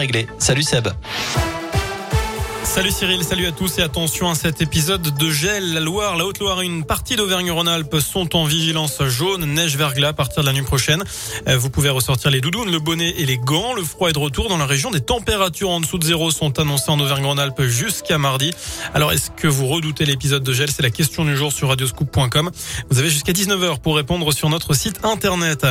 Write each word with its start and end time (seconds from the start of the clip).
réglé. 0.00 0.28
Salut 0.38 0.62
Seb. 0.62 0.86
Salut 2.78 2.92
Cyril, 2.92 3.24
salut 3.24 3.46
à 3.46 3.50
tous 3.50 3.78
et 3.78 3.82
attention 3.82 4.30
à 4.30 4.36
cet 4.36 4.62
épisode 4.62 5.02
de 5.02 5.30
gel. 5.30 5.74
La 5.74 5.80
Loire, 5.80 6.14
la 6.14 6.24
Haute-Loire 6.24 6.62
et 6.62 6.66
une 6.66 6.84
partie 6.84 7.16
d'Auvergne-Rhône-Alpes 7.16 7.98
sont 7.98 8.36
en 8.36 8.44
vigilance 8.44 9.02
jaune, 9.02 9.46
neige 9.46 9.76
verglas 9.76 10.10
à 10.10 10.12
partir 10.12 10.42
de 10.42 10.46
la 10.46 10.52
nuit 10.52 10.62
prochaine. 10.62 11.02
Euh, 11.48 11.58
vous 11.58 11.70
pouvez 11.70 11.90
ressortir 11.90 12.30
les 12.30 12.40
doudounes, 12.40 12.70
le 12.70 12.78
bonnet 12.78 13.16
et 13.18 13.26
les 13.26 13.36
gants. 13.36 13.74
Le 13.74 13.82
froid 13.82 14.10
est 14.10 14.12
de 14.12 14.20
retour 14.20 14.48
dans 14.48 14.58
la 14.58 14.64
région. 14.64 14.92
Des 14.92 15.00
températures 15.00 15.70
en 15.70 15.80
dessous 15.80 15.98
de 15.98 16.04
zéro 16.04 16.30
sont 16.30 16.60
annoncées 16.60 16.92
en 16.92 17.00
Auvergne-Rhône-Alpes 17.00 17.62
jusqu'à 17.62 18.16
mardi. 18.16 18.52
Alors 18.94 19.10
est-ce 19.10 19.32
que 19.32 19.48
vous 19.48 19.66
redoutez 19.66 20.04
l'épisode 20.04 20.44
de 20.44 20.52
gel? 20.52 20.70
C'est 20.70 20.82
la 20.82 20.90
question 20.90 21.24
du 21.24 21.36
jour 21.36 21.52
sur 21.52 21.70
radioscoop.com. 21.70 22.48
Vous 22.90 22.98
avez 23.00 23.10
jusqu'à 23.10 23.32
19h 23.32 23.80
pour 23.80 23.96
répondre 23.96 24.32
sur 24.32 24.50
notre 24.50 24.74
site 24.74 25.04
internet. 25.04 25.66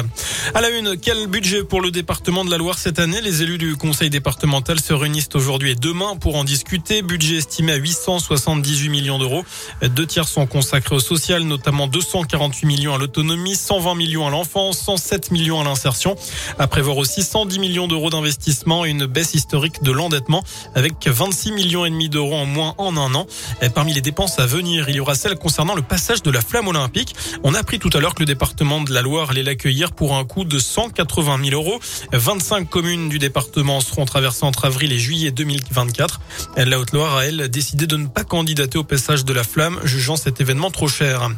À 0.53 0.59
la 0.59 0.69
une, 0.71 0.97
quel 0.97 1.27
budget 1.27 1.63
pour 1.63 1.79
le 1.79 1.89
département 1.89 2.43
de 2.43 2.51
la 2.51 2.57
Loire 2.57 2.77
cette 2.77 2.99
année? 2.99 3.21
Les 3.21 3.43
élus 3.43 3.59
du 3.59 3.77
conseil 3.77 4.09
départemental 4.09 4.81
se 4.81 4.91
réunissent 4.91 5.29
aujourd'hui 5.35 5.71
et 5.71 5.75
demain 5.75 6.17
pour 6.17 6.35
en 6.35 6.43
discuter 6.43 6.96
budget 7.01 7.37
estimé 7.37 7.73
à 7.73 7.75
878 7.75 8.89
millions 8.89 9.19
d'euros. 9.19 9.43
Deux 9.81 10.05
tiers 10.05 10.27
sont 10.27 10.47
consacrés 10.47 10.95
au 10.95 10.99
social, 10.99 11.43
notamment 11.43 11.87
248 11.87 12.65
millions 12.65 12.95
à 12.95 12.97
l'autonomie, 12.97 13.55
120 13.55 13.95
millions 13.95 14.27
à 14.27 14.29
l'enfance, 14.29 14.79
107 14.79 15.31
millions 15.31 15.61
à 15.61 15.63
l'insertion. 15.63 16.15
À 16.59 16.67
prévoir 16.67 16.97
aussi 16.97 17.23
110 17.23 17.59
millions 17.59 17.87
d'euros 17.87 18.09
d'investissement 18.09 18.85
et 18.85 18.89
une 18.89 19.05
baisse 19.05 19.33
historique 19.33 19.83
de 19.83 19.91
l'endettement 19.91 20.43
avec 20.75 21.07
26 21.07 21.51
millions 21.51 21.85
et 21.85 21.89
demi 21.89 22.09
d'euros 22.09 22.35
en 22.35 22.45
moins 22.45 22.75
en 22.77 22.97
un 22.97 23.13
an. 23.15 23.27
Parmi 23.73 23.93
les 23.93 24.01
dépenses 24.01 24.39
à 24.39 24.45
venir, 24.45 24.89
il 24.89 24.95
y 24.95 24.99
aura 24.99 25.15
celle 25.15 25.35
concernant 25.35 25.75
le 25.75 25.81
passage 25.81 26.23
de 26.23 26.31
la 26.31 26.41
flamme 26.41 26.67
olympique. 26.67 27.15
On 27.43 27.53
a 27.53 27.59
appris 27.59 27.79
tout 27.79 27.89
à 27.93 27.99
l'heure 27.99 28.15
que 28.15 28.21
le 28.21 28.25
département 28.25 28.81
de 28.81 28.93
la 28.93 29.01
Loire 29.01 29.31
allait 29.31 29.43
l'accueillir 29.43 29.91
pour 29.91 30.15
un 30.15 30.23
coût 30.23 30.43
de 30.43 30.59
180 30.59 31.39
000 31.49 31.61
euros. 31.61 31.79
25 32.11 32.69
communes 32.69 33.09
du 33.09 33.19
département 33.19 33.81
seront 33.81 34.05
traversées 34.05 34.45
entre 34.45 34.65
avril 34.65 34.91
et 34.91 34.99
juillet 34.99 35.31
2024. 35.31 36.19
La 36.57 36.76
Haute-Loire 36.79 37.17
a, 37.17 37.25
elle, 37.25 37.49
décidé 37.49 37.87
de 37.87 37.97
ne 37.97 38.07
pas 38.07 38.23
candidater 38.23 38.77
au 38.77 38.83
passage 38.83 39.25
de 39.25 39.33
la 39.33 39.43
flamme, 39.43 39.79
jugeant 39.83 40.15
cet 40.15 40.41
événement 40.41 40.71
trop 40.71 40.87
cher. 40.87 41.29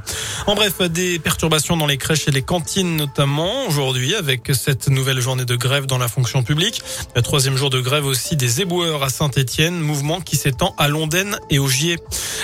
En 0.47 0.55
bref, 0.55 0.81
des 0.81 1.19
perturbations 1.19 1.77
dans 1.77 1.85
les 1.85 1.97
crèches 1.97 2.27
et 2.27 2.31
les 2.31 2.41
cantines 2.41 2.95
notamment 2.95 3.65
aujourd'hui 3.67 4.15
avec 4.15 4.51
cette 4.53 4.89
nouvelle 4.89 5.19
journée 5.19 5.45
de 5.45 5.55
grève 5.55 5.85
dans 5.85 5.97
la 5.97 6.07
fonction 6.07 6.43
publique. 6.43 6.81
Le 7.15 7.21
troisième 7.21 7.57
jour 7.57 7.69
de 7.69 7.79
grève 7.79 8.05
aussi 8.05 8.35
des 8.35 8.61
éboueurs 8.61 9.03
à 9.03 9.09
Saint-Etienne, 9.09 9.79
mouvement 9.79 10.21
qui 10.21 10.35
s'étend 10.35 10.75
à 10.77 10.87
Londaine 10.87 11.37
et 11.49 11.59
au 11.59 11.67
Gier. 11.67 11.97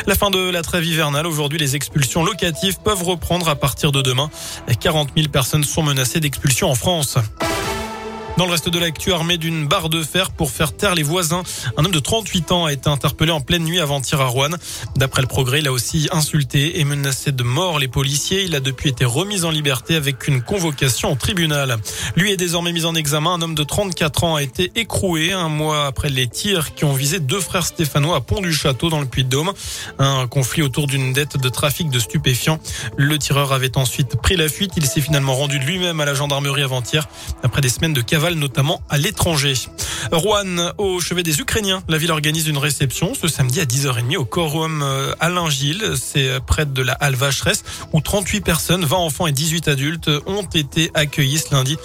La 0.08 0.16
fin 0.16 0.30
de 0.30 0.50
la 0.50 0.62
trêve 0.62 0.86
hivernale. 0.86 1.28
Aujourd'hui, 1.28 1.60
les 1.60 1.76
expulsions 1.76 2.24
locatives 2.24 2.78
peuvent 2.84 3.04
reprendre 3.04 3.50
à 3.50 3.56
partir 3.56 3.92
de 3.92 4.02
demain. 4.02 4.30
40 4.80 5.10
000 5.16 5.30
personnes 5.30 5.64
sont 5.64 5.84
menacées 5.84 6.20
d'expulsion 6.20 6.70
en 6.70 6.76
France. 6.76 7.18
Dans 8.38 8.46
le 8.46 8.52
reste 8.52 8.68
de 8.68 8.80
l'actu, 8.80 9.14
armé 9.14 9.38
d'une 9.38 9.66
barre 9.66 9.88
de 9.88 10.04
fer 10.04 10.30
pour 10.30 10.52
faire 10.52 10.76
taire 10.76 10.94
les 10.94 11.04
voisins, 11.04 11.44
un 11.78 11.86
homme 11.86 11.94
de 11.94 12.00
38 12.00 12.52
ans 12.52 12.66
a 12.66 12.74
été 12.74 12.90
interpellé 12.90 13.32
en 13.32 13.40
pleine 13.40 13.64
nuit 13.64 13.80
avant-hier 13.80 14.20
à 14.20 14.26
Rouen. 14.26 14.50
D'après 14.98 15.22
le 15.22 15.28
progrès, 15.28 15.60
il 15.60 15.68
a 15.70 15.72
aussi 15.72 16.10
insulté 16.12 16.82
et 16.82 16.84
menacé 16.84 17.32
de 17.32 17.44
mort 17.44 17.80
les 17.80 17.88
policiers. 17.88 18.44
Il 18.44 18.54
a 18.54 18.60
depuis 18.60 18.90
été 18.90 19.06
remis 19.06 19.46
en 19.46 19.52
liberté 19.52 19.96
avec 19.96 20.28
une 20.28 20.42
convocation 20.42 21.14
au 21.14 21.16
tribunal. 21.16 21.78
Lui 22.18 22.34
est 22.34 22.36
désormais 22.36 22.74
mis 22.74 22.84
en 22.84 22.94
examen. 22.94 23.36
Un 23.36 23.42
homme 23.42 23.56
de 23.56 23.64
34 23.64 24.26
ans 24.26 24.36
a 24.36 24.44
été 24.44 24.70
écroué 24.76 25.32
un 25.32 25.48
mois 25.48 25.86
après 25.86 26.10
les 26.10 26.28
tirs 26.28 26.76
qui 26.76 26.84
ont 26.84 26.94
visé 26.94 27.22
deux 27.22 27.40
frères 27.40 27.66
stéphanois 27.66 28.18
à 28.18 28.22
Pont-du-Château 28.22 28.90
dans 28.90 29.00
le 29.00 29.06
Puy-de-Dôme. 29.06 29.54
Un 29.98 30.28
conflit 30.28 30.62
autour 30.62 30.88
d'une 30.88 31.14
dette 31.14 31.38
de 31.38 31.48
trafic 31.48 31.90
de 31.90 32.00
stupéfiants. 32.00 32.60
Le 32.98 33.18
tireur 33.18 33.54
avait 33.54 33.78
ensuite 33.78 34.18
pris 34.22 34.36
la 34.36 34.50
fuite. 34.50 34.74
Il 34.76 34.86
s'est 34.86 35.00
finalement 35.00 35.36
rendu 35.36 35.58
lui-même 35.58 36.02
à 36.02 36.06
la 36.06 36.14
gendarmerie 36.14 36.64
avant-hier 36.64 37.08
après 37.42 37.62
des 37.62 37.70
semaines 37.70 37.94
de 37.94 38.02
cavale 38.02 38.25
notamment 38.34 38.82
à 38.90 38.98
l'étranger. 38.98 39.54
Rouen, 40.12 40.72
au 40.78 41.00
chevet 41.00 41.24
des 41.24 41.40
Ukrainiens, 41.40 41.84
la 41.88 41.98
ville 41.98 42.12
organise 42.12 42.48
une 42.48 42.58
réception 42.58 43.14
ce 43.14 43.28
samedi 43.28 43.60
à 43.60 43.66
10h30 43.66 44.18
au 44.18 44.26
Corum 44.26 44.82
euh, 44.84 45.14
Alain 45.20 45.50
Gilles. 45.50 45.94
C'est 45.96 46.40
près 46.46 46.66
de 46.66 46.82
la 46.82 46.94
halle 46.94 47.16
Vacheresse 47.16 47.64
où 47.94 48.02
38 48.02 48.42
personnes, 48.42 48.86
20 48.86 48.98
enfants 48.98 49.28
et 49.28 49.32
18 49.32 49.68
adultes 49.68 50.10
ont 50.26 50.44
été 50.44 50.92
accueillis 50.94 51.40
ce 51.40 51.54
lundi. 51.54 51.78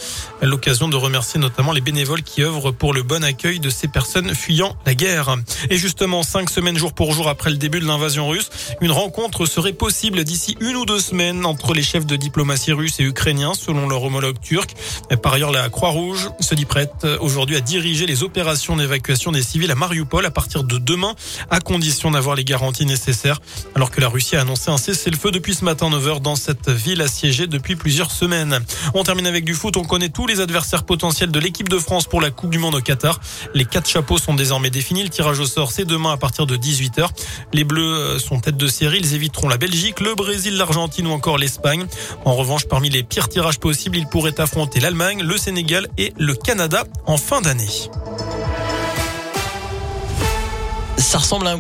L'occasion 0.43 0.89
de 0.89 0.97
remercier 0.97 1.41
notamment 1.41 1.73
les 1.73 1.81
bénévoles 1.81 2.23
qui 2.23 2.43
œuvrent 2.43 2.73
pour 2.73 2.93
le 2.93 3.03
bon 3.03 3.25
accueil 3.25 3.61
de 3.61 3.71
ces 3.71 3.89
personnes 3.89 4.35
fuyant 4.35 4.77
la 4.87 4.95
guerre. 4.95 5.37
Et 5.71 5.77
justement, 5.77 6.23
cinq 6.23 6.51
semaines 6.51 6.77
jour 6.77 6.93
pour 6.93 7.13
jour 7.13 7.29
après 7.29 7.51
le 7.51 7.57
début 7.57 7.81
de 7.81 7.87
l'invasion 7.87 8.29
russe, 8.29 8.51
une 8.81 8.93
rencontre 8.93 9.47
serait 9.47 9.73
possible 9.73 10.25
d'ici 10.25 10.57
une 10.61 10.77
ou 10.77 10.85
deux 10.85 11.01
semaines 11.01 11.47
entre 11.47 11.75
les 11.75 11.83
chefs 11.83 12.07
de 12.07 12.17
diplomatie 12.17 12.73
russes 12.73 13.01
et 13.01 13.05
ukrainiens 13.05 13.55
selon 13.55 13.89
leur 13.89 14.03
homologue 14.03 14.41
turc. 14.41 14.75
Par 15.23 15.35
ailleurs, 15.35 15.53
la 15.53 15.69
Croix-Rouge 15.69 16.31
se 16.41 16.55
dit 16.55 16.65
prête 16.67 17.07
aujourd'hui 17.21 17.57
à 17.57 17.61
diriger 17.61 18.07
les 18.11 18.25
opérations 18.25 18.77
d'évacuation 18.77 19.31
des 19.31 19.41
civils 19.41 19.71
à 19.71 19.77
Mariupol 19.77 20.27
à 20.27 20.33
partir 20.33 20.65
de 20.65 20.79
demain, 20.79 21.15
à 21.49 21.61
condition 21.61 22.11
d'avoir 22.11 22.35
les 22.35 22.43
garanties 22.43 22.85
nécessaires, 22.85 23.41
alors 23.77 23.93
que 23.93 24.01
la 24.01 24.09
Russie 24.09 24.35
a 24.35 24.41
annoncé 24.41 24.69
un 24.69 24.79
cessez-le-feu 24.79 25.31
depuis 25.31 25.55
ce 25.55 25.65
matin 25.65 25.89
9h 25.89 26.21
dans 26.21 26.35
cette 26.35 26.71
ville 26.71 27.03
assiégée 27.03 27.47
depuis 27.47 27.77
plusieurs 27.77 28.11
semaines. 28.11 28.59
On 28.95 29.05
termine 29.05 29.29
avec 29.29 29.45
du 29.45 29.55
foot, 29.55 29.77
on 29.77 29.85
connaît 29.85 30.09
tous 30.09 30.27
les 30.27 30.41
adversaires 30.41 30.83
potentiels 30.83 31.31
de 31.31 31.39
l'équipe 31.39 31.69
de 31.69 31.79
France 31.79 32.09
pour 32.09 32.21
la 32.21 32.33
Coupe 32.33 32.51
du 32.51 32.59
Monde 32.59 32.75
au 32.75 32.81
Qatar. 32.81 33.21
Les 33.55 33.65
quatre 33.65 33.89
chapeaux 33.89 34.19
sont 34.19 34.35
désormais 34.35 34.71
définis, 34.71 35.05
le 35.05 35.09
tirage 35.09 35.39
au 35.39 35.47
sort 35.47 35.71
c'est 35.71 35.85
demain 35.85 36.11
à 36.11 36.17
partir 36.17 36.47
de 36.47 36.57
18h. 36.57 37.11
Les 37.53 37.63
Bleus 37.63 37.95
euh, 37.95 38.19
sont 38.19 38.41
tête 38.41 38.57
de 38.57 38.67
série, 38.67 38.99
ils 38.99 39.15
éviteront 39.15 39.49
la 39.49 39.57
Belgique, 39.57 40.01
le 40.01 40.17
Brésil, 40.17 40.57
l'Argentine 40.57 41.07
ou 41.07 41.13
encore 41.13 41.39
l'Espagne. 41.39 41.87
En 42.25 42.35
revanche, 42.35 42.67
parmi 42.67 42.91
les 42.91 43.05
pires 43.05 43.29
tirages 43.29 43.61
possibles, 43.61 43.99
ils 43.99 44.09
pourraient 44.09 44.41
affronter 44.41 44.81
l'Allemagne, 44.81 45.23
le 45.23 45.37
Sénégal 45.37 45.87
et 45.97 46.13
le 46.19 46.35
Canada 46.35 46.83
en 47.07 47.17
fin 47.17 47.41
d'année. 47.41 47.69
Ça 51.01 51.19
ressemble 51.19 51.47
à 51.47 51.49
un 51.49 51.49